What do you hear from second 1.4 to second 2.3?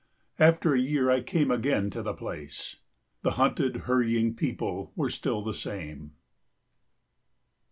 again to the